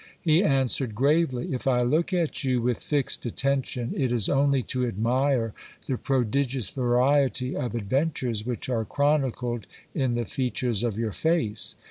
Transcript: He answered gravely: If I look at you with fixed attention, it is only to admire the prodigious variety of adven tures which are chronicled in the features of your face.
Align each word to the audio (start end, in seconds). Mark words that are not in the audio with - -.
He 0.19 0.41
answered 0.41 0.95
gravely: 0.95 1.53
If 1.53 1.67
I 1.67 1.83
look 1.83 2.11
at 2.11 2.43
you 2.43 2.59
with 2.59 2.79
fixed 2.79 3.23
attention, 3.27 3.93
it 3.95 4.11
is 4.11 4.29
only 4.29 4.63
to 4.63 4.87
admire 4.87 5.53
the 5.85 5.95
prodigious 5.99 6.71
variety 6.71 7.55
of 7.55 7.73
adven 7.73 8.11
tures 8.11 8.43
which 8.43 8.67
are 8.67 8.83
chronicled 8.83 9.67
in 9.93 10.15
the 10.15 10.25
features 10.25 10.81
of 10.81 10.97
your 10.97 11.11
face. 11.11 11.75